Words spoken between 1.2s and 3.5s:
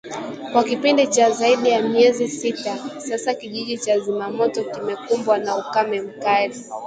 zaidi ya miezi sita sasa